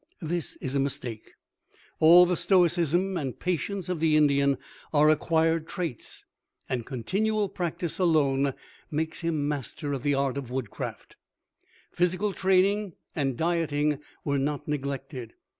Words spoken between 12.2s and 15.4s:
training and dieting were not neglected.